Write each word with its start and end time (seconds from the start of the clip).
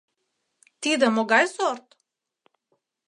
—Тиде 0.81 1.07
могай 1.15 1.45
сорт? 1.55 1.85